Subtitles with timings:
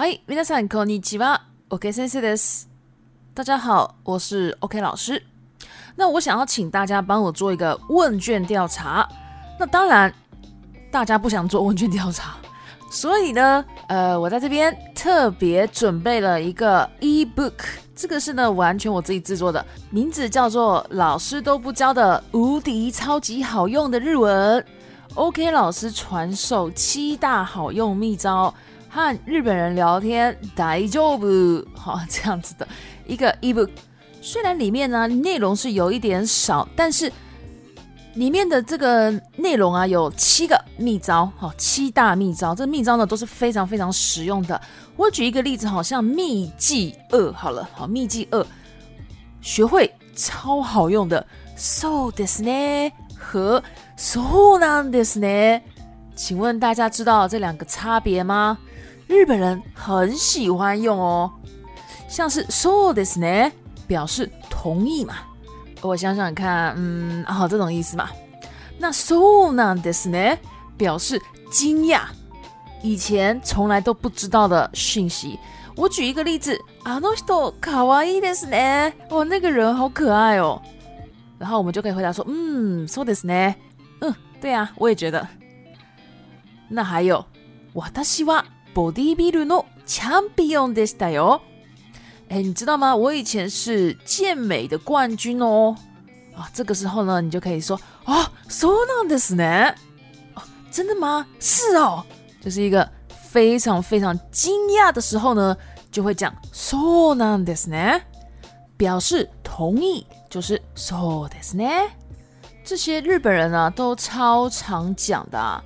[0.00, 1.42] 嗨，皆さんこんにちは。
[1.70, 2.68] OK 先生です。
[3.34, 5.22] 大家好，我是 OK 老师。
[5.96, 9.08] 那我想要请大家帮我做一个问卷调查。
[9.58, 10.12] 那当然，
[10.90, 12.36] 大家不想做问卷调查，
[12.90, 17.52] 所以呢，呃，我在这边特别准备了一个 e-book。
[17.94, 24.60] 这个是呢，完全我自己制作的，名字叫做《老师都不教的无敌超级好用的日文》。
[25.14, 28.52] OK 老师传授七大好用秘招，
[28.90, 32.66] 和日本人聊天，大丈夫， 好这样子的
[33.06, 33.68] 一个 e-book。
[34.20, 37.12] 虽然里面呢内容是有一点少，但是
[38.14, 42.54] 里面的这个内容啊有七个秘招，好七大秘招。
[42.54, 44.60] 这秘招呢都是非常非常实用的。
[44.96, 48.44] 我举一个例子，好像秘技二好了，好秘技二，
[49.42, 53.62] 学会超好用的，so ですね和。
[53.98, 55.62] そうなんですね。
[56.14, 58.58] 请问大家知道这两个差别吗？
[59.06, 61.30] 日本人很喜欢用哦，
[62.08, 63.52] 像是そうですね，
[63.86, 65.14] 表示同意嘛。
[65.82, 68.08] 我想想看，嗯，好，这种意思嘛。
[68.78, 70.38] 那そうなんですね，
[70.76, 72.00] 表示惊讶，
[72.82, 75.38] 以前从来都不知道的讯息。
[75.76, 78.92] 我举一个例子，あの人可愛いですね。
[79.10, 80.60] 哦，那个人好可爱哦。
[81.38, 83.54] 然后我们就可以回答说，嗯，そうですね。
[84.00, 85.28] 嗯，对啊，我也觉得。
[86.70, 87.24] 那还有，
[87.74, 91.40] 私はボディビルのチャンピオンでしたよ。
[92.28, 92.96] 哎，你知道吗？
[92.96, 95.76] 我以前是健美的冠军哦。
[96.34, 99.74] 啊，这个时候呢，你就可以说啊，そうなんですね。
[100.34, 101.26] 哦，真的吗？
[101.38, 102.04] 是哦，
[102.42, 105.56] 就是一个非常非常惊讶的时候呢，
[105.90, 108.02] 就会讲そうなんですね，
[108.76, 111.90] 表示同意，就是そうですね。
[112.64, 115.62] 这些日本人呢都超常讲的，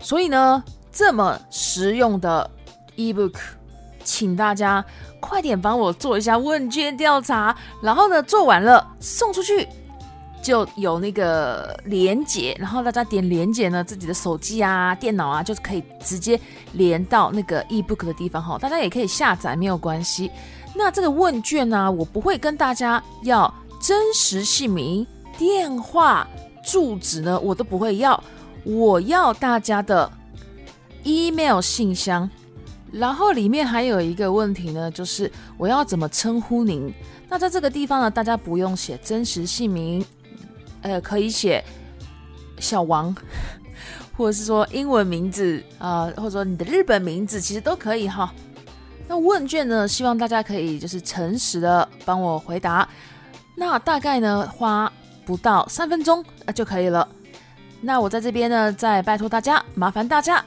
[0.00, 2.50] 所以呢这么实用的
[2.96, 3.34] ebook，
[4.02, 4.84] 请大家
[5.20, 9.68] 快点帮我做一下问卷调查，然后呢做完了送出去
[10.42, 16.40] 就有那个连接，然后大家点连接呢，自己的手机啊、电脑啊就可以直接
[16.72, 20.30] 连到那个 ebook 的地方哈，大家也可以下载没有关系。
[20.74, 25.06] 那这个问卷呢，我不会跟大家要真实姓名。
[25.36, 26.26] 电话、
[26.64, 28.20] 住址呢，我都不会要。
[28.64, 30.10] 我要大家的
[31.04, 32.28] email 信箱，
[32.92, 36.92] 然后里面还有一个问题呢，就是我要怎么称呼您？
[37.28, 40.04] 那在这个地方呢，大家不用写真实姓名，
[40.82, 41.64] 呃，可以写
[42.58, 43.14] 小王，
[44.16, 48.32] 或者是说英文名字啊，或者说你的日本名字，其实都可以哈。
[49.06, 52.88] 那问卷呢，希望大家可以就是诚实的帮我回答。
[53.56, 54.92] 那大概呢花。
[55.28, 57.06] 不到三分钟啊就可以了。
[57.80, 60.44] 那我在这边呢，再拜托大家，麻烦大家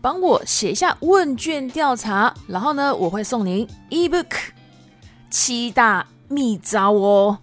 [0.00, 4.32] 帮我写一下问卷调查，然后呢，我会送您 ebook
[5.28, 7.38] 七大秘招哦。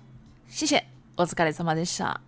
[0.47, 0.83] 谢谢，
[1.15, 2.19] 我是咖喱萨马的莎。